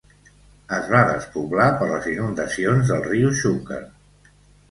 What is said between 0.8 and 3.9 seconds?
va despoblar per les inundacions del riu Xúquer.